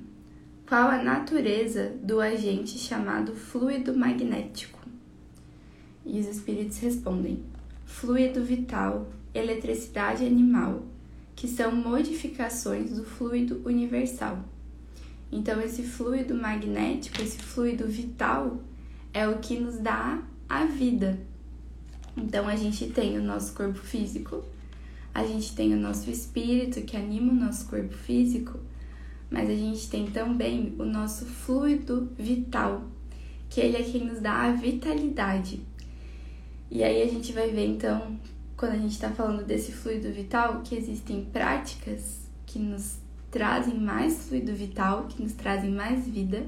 qual 0.69 0.89
a 0.89 1.03
natureza 1.03 1.93
do 2.03 2.21
agente 2.21 2.79
chamado 2.79 3.35
fluido 3.35 3.97
magnético? 3.97 4.81
E 6.05 6.19
os 6.19 6.27
espíritos 6.27 6.79
respondem: 6.79 7.43
fluido 7.85 8.43
vital, 8.43 9.09
eletricidade 9.35 10.27
animal, 10.27 10.85
que 11.37 11.47
são 11.47 11.75
modificações 11.75 12.93
do 12.93 13.05
fluido 13.05 13.63
universal. 13.65 14.45
Então, 15.35 15.61
esse 15.61 15.83
fluido 15.83 16.33
magnético, 16.33 17.21
esse 17.21 17.39
fluido 17.39 17.89
vital, 17.89 18.61
é 19.13 19.27
o 19.27 19.41
que 19.41 19.59
nos 19.59 19.79
dá 19.79 20.23
a 20.49 20.65
vida. 20.65 21.19
Então, 22.17 22.47
a 22.47 22.55
gente 22.55 22.87
tem 22.91 23.19
o 23.19 23.23
nosso 23.23 23.53
corpo 23.53 23.81
físico, 23.81 24.45
a 25.13 25.27
gente 25.27 25.53
tem 25.57 25.75
o 25.75 25.77
nosso 25.77 26.09
espírito 26.09 26.83
que 26.83 26.97
anima 26.97 27.33
o 27.33 27.35
nosso 27.35 27.67
corpo 27.67 27.93
físico, 27.93 28.61
mas 29.29 29.51
a 29.51 29.55
gente 29.57 29.91
tem 29.91 30.07
também 30.07 30.73
o 30.79 30.85
nosso 30.85 31.27
fluido 31.27 32.13
vital, 32.17 32.85
que 33.51 33.61
ele 33.61 33.77
é 33.77 33.83
quem 33.83 34.07
nos 34.07 34.21
dá 34.21 34.43
a 34.45 34.53
vitalidade. 34.53 35.61
E 36.71 36.85
aí 36.85 37.03
a 37.03 37.09
gente 37.09 37.33
vai 37.33 37.51
ver 37.51 37.67
então 37.67 38.21
quando 38.57 38.75
a 38.75 38.79
gente 38.79 38.93
está 38.93 39.11
falando 39.11 39.45
desse 39.45 39.73
fluido 39.73 40.13
vital, 40.13 40.63
que 40.63 40.77
existem 40.77 41.25
práticas 41.25 42.21
que 42.47 42.61
nos 42.61 43.03
trazem 43.35 43.77
mais 43.81 44.29
fluido 44.29 44.55
vital, 44.55 45.09
que 45.09 45.21
nos 45.21 45.33
trazem 45.33 45.73
mais 45.73 46.07
vida, 46.07 46.47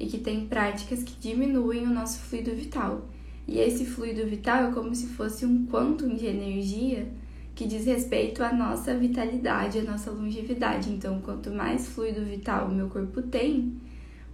e 0.00 0.06
que 0.06 0.18
tem 0.18 0.48
práticas 0.48 1.04
que 1.04 1.14
diminuem 1.20 1.84
o 1.84 1.94
nosso 1.94 2.18
fluido 2.18 2.50
vital. 2.50 3.08
E 3.46 3.60
esse 3.60 3.84
fluido 3.84 4.26
vital 4.26 4.64
é 4.64 4.72
como 4.72 4.92
se 4.96 5.06
fosse 5.06 5.46
um 5.46 5.64
quantum 5.66 6.16
de 6.16 6.26
energia 6.26 7.06
que 7.54 7.68
diz 7.68 7.86
respeito 7.86 8.42
à 8.42 8.52
nossa 8.52 8.96
vitalidade, 8.96 9.78
à 9.78 9.82
nossa 9.84 10.10
longevidade. 10.10 10.90
Então, 10.90 11.20
quanto 11.20 11.52
mais 11.52 11.86
fluido 11.86 12.24
vital 12.24 12.66
o 12.66 12.74
meu 12.74 12.88
corpo 12.88 13.22
tem, 13.22 13.76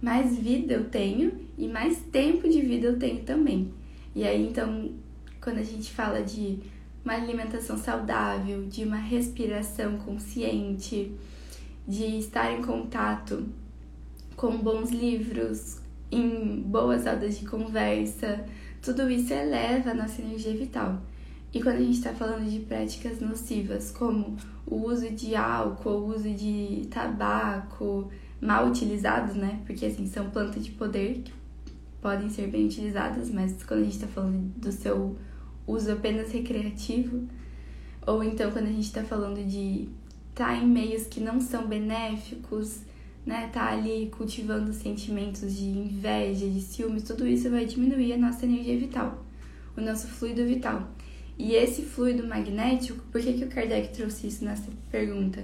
mais 0.01 0.39
vida 0.39 0.73
eu 0.73 0.89
tenho 0.89 1.33
e 1.55 1.67
mais 1.67 1.99
tempo 2.11 2.49
de 2.49 2.61
vida 2.61 2.87
eu 2.87 2.97
tenho 2.97 3.23
também. 3.23 3.71
E 4.15 4.23
aí, 4.23 4.43
então, 4.47 4.91
quando 5.39 5.59
a 5.59 5.63
gente 5.63 5.91
fala 5.91 6.23
de 6.23 6.57
uma 7.03 7.13
alimentação 7.13 7.77
saudável, 7.77 8.65
de 8.65 8.83
uma 8.83 8.97
respiração 8.97 9.97
consciente, 9.99 11.11
de 11.87 12.19
estar 12.19 12.51
em 12.51 12.61
contato 12.61 13.45
com 14.35 14.57
bons 14.57 14.91
livros, 14.91 15.79
em 16.11 16.61
boas 16.61 17.07
aulas 17.07 17.37
de 17.37 17.45
conversa, 17.45 18.45
tudo 18.81 19.09
isso 19.09 19.33
eleva 19.33 19.91
a 19.91 19.93
nossa 19.93 20.21
energia 20.21 20.53
vital. 20.55 21.01
E 21.53 21.61
quando 21.61 21.77
a 21.77 21.79
gente 21.79 21.97
está 21.97 22.13
falando 22.13 22.49
de 22.49 22.59
práticas 22.59 23.21
nocivas, 23.21 23.91
como 23.91 24.35
o 24.67 24.75
uso 24.75 25.09
de 25.09 25.35
álcool, 25.35 26.01
o 26.01 26.15
uso 26.15 26.29
de 26.29 26.85
tabaco, 26.89 28.11
mal 28.41 28.67
utilizados, 28.67 29.35
né? 29.35 29.61
Porque 29.65 29.85
assim, 29.85 30.05
são 30.05 30.29
plantas 30.29 30.65
de 30.65 30.71
poder 30.71 31.21
que 31.23 31.33
podem 32.01 32.29
ser 32.29 32.47
bem 32.47 32.65
utilizadas, 32.65 33.29
mas 33.31 33.63
quando 33.63 33.79
a 33.79 33.83
gente 33.83 33.95
está 33.95 34.07
falando 34.07 34.51
do 34.57 34.71
seu 34.71 35.17
uso 35.65 35.91
apenas 35.91 36.31
recreativo, 36.31 37.23
ou 38.05 38.23
então 38.23 38.51
quando 38.51 38.65
a 38.65 38.71
gente 38.71 38.85
está 38.85 39.03
falando 39.03 39.43
de 39.47 39.89
tá 40.35 40.53
em 40.55 40.67
meios 40.67 41.07
que 41.07 41.21
não 41.21 41.39
são 41.39 41.65
benéficos, 41.65 42.81
né, 43.25 43.49
tá 43.51 43.71
ali 43.71 44.11
cultivando 44.15 44.71
sentimentos 44.73 45.55
de 45.55 45.65
inveja, 45.65 46.47
de 46.47 46.61
ciúmes, 46.61 47.03
tudo 47.03 47.25
isso 47.25 47.49
vai 47.49 47.65
diminuir 47.65 48.13
a 48.13 48.17
nossa 48.17 48.45
energia 48.45 48.77
vital, 48.77 49.25
o 49.75 49.81
nosso 49.81 50.07
fluido 50.07 50.45
vital. 50.45 50.91
E 51.37 51.53
esse 51.53 51.81
fluido 51.81 52.27
magnético, 52.27 53.01
por 53.11 53.21
que, 53.21 53.33
que 53.33 53.45
o 53.45 53.49
Kardec 53.49 53.93
trouxe 53.93 54.27
isso 54.27 54.45
nessa 54.45 54.69
pergunta? 54.91 55.43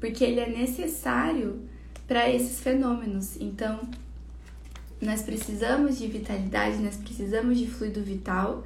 Porque 0.00 0.24
ele 0.24 0.40
é 0.40 0.48
necessário 0.48 1.60
para 2.06 2.30
esses 2.30 2.60
fenômenos. 2.60 3.36
Então, 3.40 3.80
nós 5.00 5.22
precisamos 5.22 5.98
de 5.98 6.08
vitalidade, 6.08 6.78
nós 6.78 6.96
precisamos 6.96 7.58
de 7.58 7.68
fluido 7.68 8.02
vital 8.02 8.64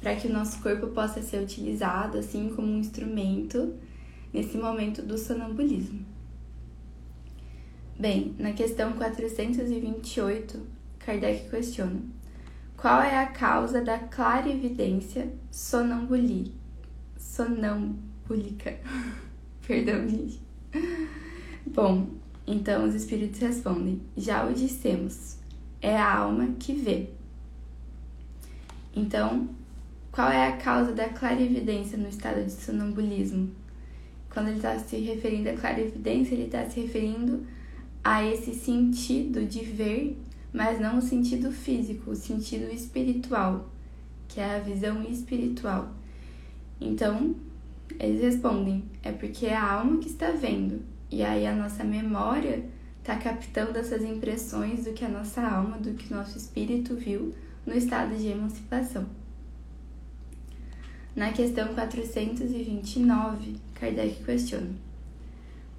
para 0.00 0.16
que 0.16 0.26
o 0.26 0.32
nosso 0.32 0.60
corpo 0.60 0.88
possa 0.88 1.22
ser 1.22 1.42
utilizado 1.42 2.18
assim 2.18 2.52
como 2.54 2.68
um 2.68 2.78
instrumento 2.78 3.74
nesse 4.32 4.56
momento 4.56 5.02
do 5.02 5.18
sonambulismo. 5.18 6.04
Bem, 7.98 8.34
na 8.38 8.52
questão 8.52 8.92
428, 8.94 10.66
Kardec 10.98 11.50
questiona: 11.50 12.00
qual 12.76 13.02
é 13.02 13.18
a 13.18 13.26
causa 13.26 13.82
da 13.82 13.98
clarividência 13.98 15.30
sonambuli... 15.50 16.54
sonambúlica? 17.18 18.78
Perdão, 19.66 20.08
gente. 20.08 20.40
Bom, 21.66 22.08
então 22.46 22.86
os 22.86 22.94
espíritos 22.94 23.38
respondem: 23.40 24.00
já 24.16 24.46
o 24.46 24.54
dissemos, 24.54 25.36
é 25.82 25.96
a 25.96 26.16
alma 26.16 26.54
que 26.58 26.72
vê. 26.72 27.10
Então, 28.96 29.48
qual 30.10 30.30
é 30.30 30.48
a 30.48 30.56
causa 30.56 30.92
da 30.92 31.08
clarividência 31.08 31.98
no 31.98 32.08
estado 32.08 32.42
de 32.42 32.50
sonambulismo? 32.50 33.59
Quando 34.30 34.48
ele 34.48 34.56
está 34.56 34.78
se 34.78 34.96
referindo 34.96 35.50
à 35.50 35.54
clarividência, 35.54 36.34
ele 36.34 36.44
está 36.44 36.64
se 36.70 36.80
referindo 36.80 37.44
a 38.02 38.24
esse 38.24 38.54
sentido 38.54 39.44
de 39.44 39.60
ver, 39.64 40.16
mas 40.52 40.80
não 40.80 40.98
o 40.98 41.02
sentido 41.02 41.50
físico, 41.50 42.12
o 42.12 42.16
sentido 42.16 42.72
espiritual, 42.72 43.68
que 44.28 44.40
é 44.40 44.56
a 44.56 44.60
visão 44.60 45.02
espiritual. 45.02 45.92
Então, 46.80 47.34
eles 47.98 48.22
respondem: 48.22 48.84
é 49.02 49.10
porque 49.10 49.46
é 49.46 49.56
a 49.56 49.72
alma 49.72 49.98
que 49.98 50.08
está 50.08 50.30
vendo, 50.30 50.80
e 51.10 51.22
aí 51.22 51.46
a 51.46 51.54
nossa 51.54 51.82
memória 51.82 52.64
está 53.00 53.16
captando 53.16 53.78
essas 53.78 54.02
impressões 54.02 54.84
do 54.84 54.92
que 54.92 55.04
a 55.04 55.08
nossa 55.08 55.42
alma, 55.42 55.76
do 55.78 55.94
que 55.94 56.12
o 56.12 56.16
nosso 56.16 56.38
espírito 56.38 56.94
viu 56.94 57.34
no 57.66 57.74
estado 57.74 58.16
de 58.16 58.28
emancipação. 58.28 59.06
Na 61.14 61.32
questão 61.32 61.74
429, 61.74 63.56
Kardec 63.74 64.22
questiona: 64.22 64.70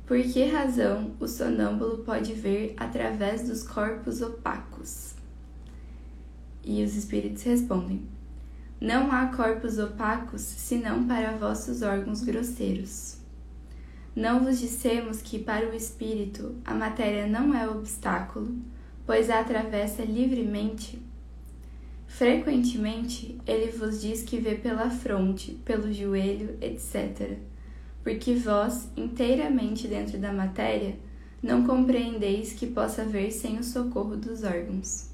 Por 0.06 0.22
que 0.22 0.44
razão 0.44 1.12
o 1.22 1.28
sonâmbulo 1.28 2.00
pode 2.00 2.34
ver 2.34 2.74
através 2.76 3.48
dos 3.48 3.64
corpos 3.64 4.22
opacos? 4.22 5.14
E 6.66 6.84
os 6.84 6.98
espíritos 6.98 7.44
respondem: 7.44 8.02
Não 8.80 9.10
há 9.10 9.28
corpos 9.28 9.80
opacos 9.80 10.42
senão 10.42 11.08
para 11.08 11.38
vossos 11.38 11.82
órgãos 11.82 12.24
grosseiros. 12.24 13.18
Não 14.14 14.44
vos 14.44 14.60
dissemos 14.60 15.22
que 15.22 15.40
para 15.40 15.70
o 15.70 15.74
espírito 15.74 16.56
a 16.66 16.74
matéria 16.74 17.26
não 17.26 17.56
é 17.56 17.70
obstáculo, 17.70 18.54
pois 19.06 19.30
a 19.30 19.40
atravessa 19.40 20.04
livremente? 20.04 21.02
Frequentemente 22.12 23.38
ele 23.48 23.72
vos 23.72 24.02
diz 24.02 24.22
que 24.22 24.38
vê 24.38 24.56
pela 24.56 24.90
fronte, 24.90 25.54
pelo 25.66 25.92
joelho, 25.92 26.58
etc., 26.62 27.38
porque 28.04 28.34
vós, 28.36 28.90
inteiramente 28.98 29.88
dentro 29.88 30.20
da 30.20 30.34
matéria, 30.34 30.96
não 31.42 31.66
compreendeis 31.66 32.54
que 32.54 32.68
possa 32.68 33.06
ver 33.06 33.32
sem 33.32 33.58
o 33.58 33.64
socorro 33.64 34.18
dos 34.18 34.44
órgãos. 34.44 35.10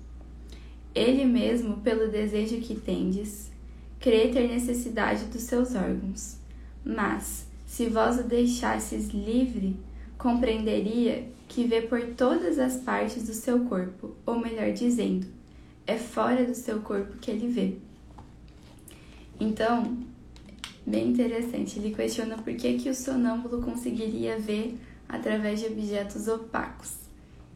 Ele 0.95 1.23
mesmo, 1.23 1.77
pelo 1.77 2.09
desejo 2.09 2.57
que 2.57 2.75
tendes, 2.75 3.51
crê 3.99 4.29
ter 4.29 4.47
necessidade 4.47 5.25
dos 5.25 5.43
seus 5.43 5.75
órgãos, 5.75 6.37
mas, 6.83 7.47
se 7.65 7.87
vós 7.87 8.19
o 8.19 8.23
deixasses 8.23 9.09
livre, 9.09 9.77
compreenderia 10.17 11.29
que 11.47 11.63
vê 11.63 11.81
por 11.81 12.01
todas 12.15 12.57
as 12.57 12.77
partes 12.77 13.27
do 13.27 13.33
seu 13.33 13.65
corpo, 13.65 14.15
ou 14.25 14.39
melhor 14.39 14.71
dizendo, 14.73 15.36
é 15.87 15.97
fora 15.97 16.45
do 16.45 16.53
seu 16.53 16.81
corpo 16.81 17.17
que 17.17 17.31
ele 17.31 17.47
vê. 17.47 17.77
Então, 19.39 19.97
bem 20.85 21.09
interessante, 21.09 21.79
ele 21.79 21.95
questiona 21.95 22.37
por 22.37 22.53
que, 22.53 22.77
que 22.77 22.89
o 22.89 22.95
sonâmbulo 22.95 23.61
conseguiria 23.61 24.37
ver 24.37 24.77
através 25.07 25.61
de 25.61 25.67
objetos 25.67 26.27
opacos. 26.27 26.95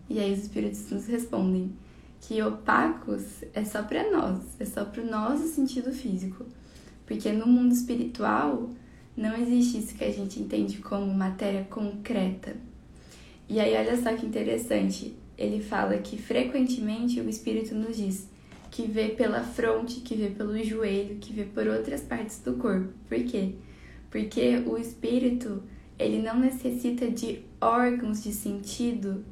E 0.09 0.19
aí 0.19 0.33
os 0.33 0.39
espíritos 0.39 0.89
nos 0.89 1.05
respondem 1.07 1.73
que 2.21 2.41
opacos 2.41 3.43
é 3.53 3.65
só 3.65 3.83
para 3.83 4.09
nós, 4.11 4.39
é 4.59 4.65
só 4.65 4.85
para 4.85 5.01
o 5.01 5.09
nosso 5.09 5.47
sentido 5.47 5.91
físico. 5.91 6.45
Porque 7.05 7.31
no 7.31 7.45
mundo 7.45 7.73
espiritual, 7.73 8.69
não 9.17 9.35
existe 9.35 9.79
isso 9.79 9.95
que 9.95 10.03
a 10.03 10.11
gente 10.11 10.39
entende 10.39 10.77
como 10.77 11.13
matéria 11.13 11.65
concreta. 11.65 12.55
E 13.49 13.59
aí, 13.59 13.75
olha 13.75 14.01
só 14.01 14.15
que 14.15 14.25
interessante. 14.25 15.15
Ele 15.41 15.59
fala 15.59 15.97
que 15.97 16.21
frequentemente 16.21 17.19
o 17.19 17.27
Espírito 17.27 17.73
nos 17.73 17.97
diz 17.97 18.29
que 18.69 18.83
vê 18.83 19.09
pela 19.09 19.43
fronte, 19.43 20.01
que 20.01 20.13
vê 20.13 20.29
pelo 20.29 20.55
joelho, 20.63 21.15
que 21.15 21.33
vê 21.33 21.45
por 21.45 21.65
outras 21.65 22.01
partes 22.01 22.39
do 22.39 22.53
corpo. 22.53 22.93
Por 23.09 23.17
quê? 23.23 23.55
Porque 24.11 24.61
o 24.67 24.77
Espírito 24.77 25.63
ele 25.97 26.21
não 26.21 26.39
necessita 26.39 27.09
de 27.09 27.39
órgãos 27.59 28.21
de 28.21 28.31
sentido 28.31 29.25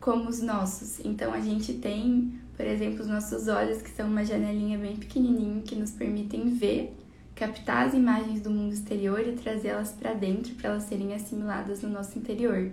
como 0.00 0.30
os 0.30 0.40
nossos. 0.40 1.04
Então 1.04 1.34
a 1.34 1.40
gente 1.40 1.74
tem, 1.74 2.32
por 2.56 2.64
exemplo, 2.64 3.02
os 3.02 3.06
nossos 3.06 3.46
olhos, 3.46 3.82
que 3.82 3.90
são 3.90 4.08
uma 4.08 4.24
janelinha 4.24 4.78
bem 4.78 4.96
pequenininha 4.96 5.60
que 5.60 5.76
nos 5.76 5.90
permitem 5.90 6.48
ver 6.48 6.96
captar 7.34 7.88
as 7.88 7.94
imagens 7.94 8.40
do 8.40 8.50
mundo 8.50 8.72
exterior 8.72 9.20
e 9.20 9.32
trazê-las 9.32 9.92
para 9.92 10.14
dentro 10.14 10.54
para 10.54 10.70
elas 10.70 10.84
serem 10.84 11.12
assimiladas 11.12 11.82
no 11.82 11.90
nosso 11.90 12.18
interior. 12.18 12.70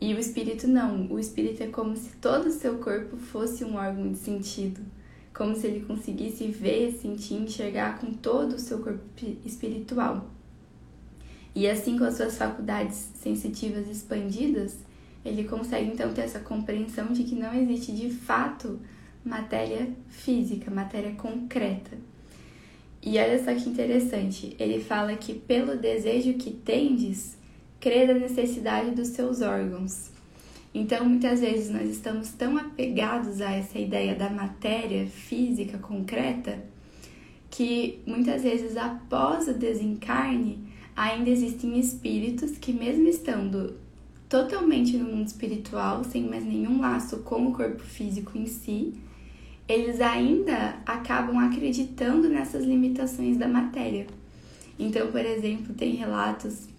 E 0.00 0.12
o 0.12 0.18
espírito 0.18 0.66
não, 0.66 1.06
o 1.10 1.18
espírito 1.18 1.62
é 1.62 1.68
como 1.68 1.96
se 1.96 2.16
todo 2.16 2.46
o 2.46 2.52
seu 2.52 2.78
corpo 2.78 3.16
fosse 3.16 3.64
um 3.64 3.76
órgão 3.76 4.12
de 4.12 4.18
sentido, 4.18 4.80
como 5.32 5.54
se 5.56 5.66
ele 5.66 5.84
conseguisse 5.86 6.46
ver, 6.48 6.92
sentir, 6.92 7.34
enxergar 7.34 7.98
com 7.98 8.12
todo 8.12 8.54
o 8.54 8.58
seu 8.58 8.80
corpo 8.80 9.02
espiritual. 9.44 10.30
E 11.54 11.68
assim, 11.68 11.96
com 11.96 12.04
as 12.04 12.16
suas 12.16 12.36
faculdades 12.36 13.10
sensitivas 13.14 13.88
expandidas, 13.88 14.76
ele 15.24 15.44
consegue 15.44 15.90
então 15.90 16.12
ter 16.12 16.22
essa 16.22 16.40
compreensão 16.40 17.12
de 17.12 17.24
que 17.24 17.34
não 17.34 17.54
existe 17.54 17.92
de 17.92 18.10
fato 18.10 18.78
matéria 19.24 19.88
física, 20.08 20.70
matéria 20.70 21.12
concreta. 21.12 21.96
E 23.00 23.18
olha 23.18 23.42
só 23.42 23.54
que 23.54 23.68
interessante, 23.68 24.56
ele 24.58 24.80
fala 24.80 25.14
que 25.14 25.34
pelo 25.34 25.76
desejo 25.76 26.34
que 26.34 26.50
tendes, 26.50 27.36
crê 27.84 28.06
da 28.06 28.14
necessidade 28.14 28.92
dos 28.92 29.08
seus 29.08 29.42
órgãos. 29.42 30.10
Então, 30.72 31.04
muitas 31.04 31.40
vezes 31.40 31.68
nós 31.68 31.86
estamos 31.90 32.30
tão 32.30 32.56
apegados 32.56 33.42
a 33.42 33.52
essa 33.52 33.78
ideia 33.78 34.14
da 34.14 34.30
matéria 34.30 35.06
física 35.06 35.76
concreta 35.76 36.64
que 37.50 38.00
muitas 38.06 38.42
vezes 38.42 38.78
após 38.78 39.48
o 39.48 39.52
desencarne 39.52 40.66
ainda 40.96 41.28
existem 41.28 41.78
espíritos 41.78 42.56
que 42.56 42.72
mesmo 42.72 43.06
estando 43.06 43.76
totalmente 44.30 44.96
no 44.96 45.04
mundo 45.04 45.26
espiritual, 45.26 46.04
sem 46.04 46.22
mais 46.22 46.42
nenhum 46.42 46.80
laço 46.80 47.18
com 47.18 47.48
o 47.48 47.52
corpo 47.52 47.82
físico 47.82 48.38
em 48.38 48.46
si, 48.46 48.94
eles 49.68 50.00
ainda 50.00 50.78
acabam 50.86 51.38
acreditando 51.38 52.30
nessas 52.30 52.64
limitações 52.64 53.36
da 53.36 53.46
matéria. 53.46 54.06
Então, 54.78 55.12
por 55.12 55.20
exemplo, 55.20 55.74
tem 55.74 55.96
relatos 55.96 56.72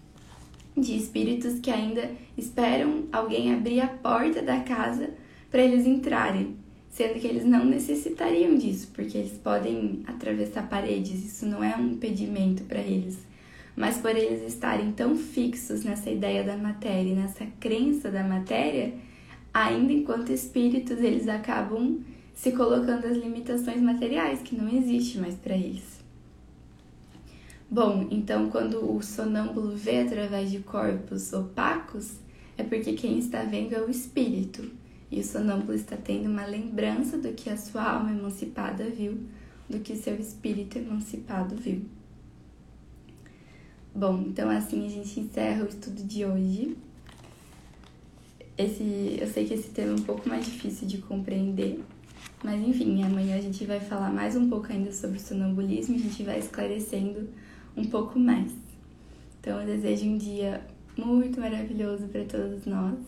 de 0.76 0.96
espíritos 0.96 1.58
que 1.60 1.70
ainda 1.70 2.10
esperam 2.36 3.04
alguém 3.10 3.54
abrir 3.54 3.80
a 3.80 3.88
porta 3.88 4.42
da 4.42 4.60
casa 4.60 5.10
para 5.50 5.62
eles 5.62 5.86
entrarem, 5.86 6.56
sendo 6.90 7.18
que 7.18 7.26
eles 7.26 7.44
não 7.44 7.64
necessitariam 7.64 8.56
disso, 8.56 8.90
porque 8.94 9.16
eles 9.16 9.38
podem 9.38 10.02
atravessar 10.06 10.68
paredes, 10.68 11.24
isso 11.24 11.46
não 11.46 11.64
é 11.64 11.76
um 11.76 11.92
impedimento 11.92 12.64
para 12.64 12.80
eles. 12.80 13.18
Mas 13.74 13.98
por 13.98 14.10
eles 14.10 14.42
estarem 14.42 14.92
tão 14.92 15.16
fixos 15.16 15.84
nessa 15.84 16.10
ideia 16.10 16.42
da 16.42 16.56
matéria, 16.56 17.14
nessa 17.14 17.46
crença 17.60 18.10
da 18.10 18.22
matéria, 18.22 18.94
ainda 19.52 19.92
enquanto 19.92 20.32
espíritos, 20.32 20.98
eles 20.98 21.28
acabam 21.28 22.00
se 22.34 22.52
colocando 22.52 23.06
as 23.06 23.16
limitações 23.16 23.80
materiais 23.80 24.40
que 24.40 24.54
não 24.54 24.68
existe 24.68 25.18
mais 25.18 25.34
para 25.34 25.54
eles. 25.54 25.95
Bom, 27.68 28.06
então 28.12 28.48
quando 28.48 28.94
o 28.94 29.02
sonâmbulo 29.02 29.74
vê 29.74 30.00
através 30.00 30.50
de 30.52 30.60
corpos 30.60 31.32
opacos, 31.32 32.14
é 32.56 32.62
porque 32.62 32.92
quem 32.92 33.18
está 33.18 33.42
vendo 33.42 33.74
é 33.74 33.80
o 33.80 33.90
espírito, 33.90 34.70
e 35.10 35.20
o 35.20 35.24
sonâmbulo 35.24 35.74
está 35.74 35.96
tendo 35.96 36.28
uma 36.28 36.46
lembrança 36.46 37.18
do 37.18 37.32
que 37.32 37.50
a 37.50 37.56
sua 37.56 37.82
alma 37.82 38.12
emancipada 38.12 38.84
viu, 38.88 39.18
do 39.68 39.80
que 39.80 39.96
seu 39.96 40.14
espírito 40.14 40.78
emancipado 40.78 41.56
viu. 41.56 41.82
Bom, 43.92 44.24
então 44.28 44.48
assim 44.48 44.86
a 44.86 44.88
gente 44.88 45.18
encerra 45.18 45.64
o 45.64 45.68
estudo 45.68 46.04
de 46.04 46.24
hoje. 46.24 46.76
Esse, 48.56 49.18
eu 49.20 49.26
sei 49.26 49.44
que 49.44 49.54
esse 49.54 49.70
tema 49.70 49.90
é 49.90 49.94
um 49.94 50.04
pouco 50.04 50.28
mais 50.28 50.44
difícil 50.44 50.86
de 50.86 50.98
compreender, 50.98 51.82
mas 52.44 52.60
enfim, 52.66 53.02
amanhã 53.02 53.36
a 53.36 53.40
gente 53.40 53.64
vai 53.64 53.80
falar 53.80 54.12
mais 54.12 54.36
um 54.36 54.48
pouco 54.48 54.72
ainda 54.72 54.92
sobre 54.92 55.16
o 55.16 55.20
sonambulismo 55.20 55.96
a 55.96 55.98
gente 55.98 56.22
vai 56.22 56.38
esclarecendo 56.38 57.28
um 57.76 57.84
pouco 57.84 58.18
mais. 58.18 58.52
Então 59.40 59.60
eu 59.60 59.66
desejo 59.66 60.06
um 60.06 60.16
dia 60.16 60.64
muito 60.96 61.40
maravilhoso 61.40 62.08
para 62.08 62.24
todos 62.24 62.64
nós. 62.66 62.98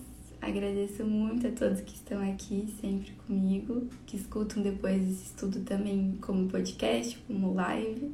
Agradeço 0.40 1.04
muito 1.04 1.46
a 1.48 1.50
todos 1.50 1.80
que 1.80 1.94
estão 1.94 2.20
aqui 2.30 2.72
sempre 2.80 3.10
comigo, 3.26 3.88
que 4.06 4.16
escutam 4.16 4.62
depois 4.62 5.02
esse 5.02 5.24
estudo 5.24 5.60
também 5.60 6.16
como 6.20 6.48
podcast, 6.48 7.18
como 7.26 7.54
live. 7.54 8.12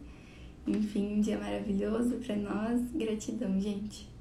Enfim, 0.67 1.19
um 1.19 1.21
dia 1.21 1.39
maravilhoso 1.39 2.17
para 2.17 2.37
nós. 2.37 2.81
Gratidão, 2.95 3.61
gente. 3.61 4.14